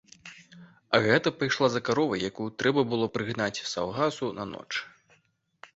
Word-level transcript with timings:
Агата 0.99 1.33
пайшла 1.41 1.67
за 1.73 1.81
каровай, 1.89 2.23
якую 2.31 2.49
трэба 2.63 2.81
было 2.93 3.05
прыгнаць 3.19 3.55
з 3.61 3.67
саўгасу 3.75 4.25
на 4.41 4.49
ноч. 4.57 4.69